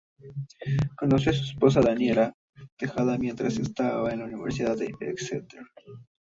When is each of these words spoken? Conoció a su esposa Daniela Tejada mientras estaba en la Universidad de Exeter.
Conoció 0.97 1.29
a 1.31 1.35
su 1.35 1.43
esposa 1.43 1.79
Daniela 1.79 2.33
Tejada 2.75 3.19
mientras 3.19 3.59
estaba 3.59 4.11
en 4.11 4.17
la 4.17 4.25
Universidad 4.25 4.75
de 4.75 4.91
Exeter. 4.99 5.61